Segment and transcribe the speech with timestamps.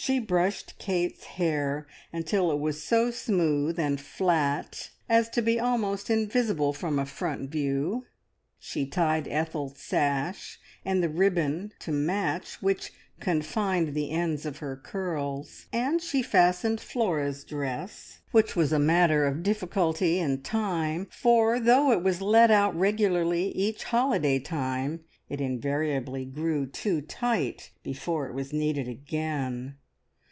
[0.00, 6.08] She brushed Kate's hair until it was so smooth and flat as to be almost
[6.08, 8.06] invisible from a front view;
[8.60, 14.76] she tied Ethel's sash, and the ribbon to match which confined the ends of her
[14.76, 21.58] curls; and she fastened Flora's dress, which was a matter of difficulty and time, for
[21.58, 28.28] though it was let out regularly each holiday time, it invariably grew too tight before
[28.28, 29.74] it was needed again.